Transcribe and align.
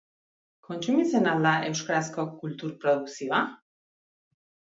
Kontsumitzen 0.67 1.29
al 1.33 1.45
da 1.47 1.51
euskarazko 1.67 2.25
kultur 2.39 2.73
produkzioa? 2.85 3.43